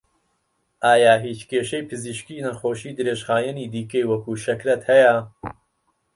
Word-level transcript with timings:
ئایا 0.85 1.13
هیچ 1.25 1.39
کێشەی 1.49 1.87
پزیشکی 1.89 2.43
نەخۆشی 2.45 2.95
درێژخایەنی 2.97 3.71
دیکەی 3.73 4.07
وەکوو 4.09 4.41
شەکرەت 4.45 4.81
هەیە؟ 4.91 5.15